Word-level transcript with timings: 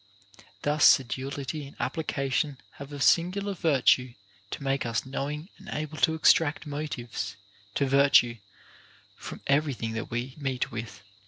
Thus 0.63 0.83
sedulity 0.83 1.63
and 1.67 1.75
application 1.79 2.57
have 2.79 2.91
a 2.91 2.99
singular 2.99 3.53
virtue 3.53 4.15
to 4.49 4.63
make 4.63 4.83
us 4.83 5.05
knowing 5.05 5.49
and 5.59 5.69
able 5.71 5.97
to 5.99 6.15
extract 6.15 6.65
motives 6.65 7.35
to 7.75 7.85
virtue 7.85 8.37
from 9.15 9.41
every 9.45 9.75
thing 9.75 9.91
that 9.91 10.09
we 10.09 10.33
meet 10.39 10.71
with. 10.71 11.03